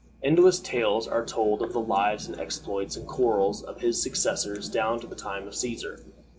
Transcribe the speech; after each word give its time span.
Endless 0.23 0.59
tales 0.59 1.07
are 1.07 1.23
told 1.23 1.61
of 1.61 1.73
the 1.73 1.79
lives, 1.79 2.25
and 2.27 2.39
exploits, 2.39 2.95
and 2.97 3.07
quarrels 3.07 3.61
of 3.61 3.81
his 3.81 4.01
successors 4.01 4.67
down 4.67 4.99
to 4.99 5.05
the 5.05 5.13
time 5.15 5.47
of 5.47 5.53
Cæsar. 5.53 5.99